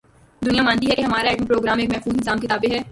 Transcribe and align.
دنیا 0.41 0.63
مانتی 0.63 0.89
ہے 0.89 0.95
کہ 0.95 1.01
ہمارا 1.01 1.29
ایٹمی 1.29 1.47
پروگرام 1.47 1.79
ایک 1.79 1.89
محفوظ 1.89 2.15
نظام 2.15 2.37
کے 2.37 2.47
تابع 2.47 2.73
ہے۔ 2.73 2.79